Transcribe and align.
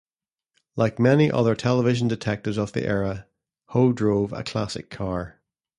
Like 0.75 0.97
many 0.97 1.29
other 1.31 1.53
television 1.53 2.07
detectives 2.07 2.57
of 2.57 2.71
the 2.71 2.87
era, 2.87 3.27
Ho 3.67 3.93
drove 3.93 4.33
a 4.33 4.41
'classic' 4.41 4.89
car. 4.89 5.39